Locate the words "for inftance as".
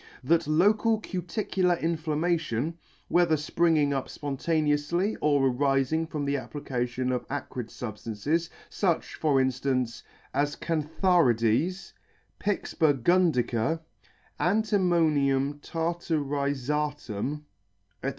9.13-10.55